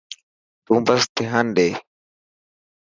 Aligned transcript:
تون 0.63 0.77
بس 0.85 1.01
ڌيان 1.15 1.45
ڏي. 1.55 1.69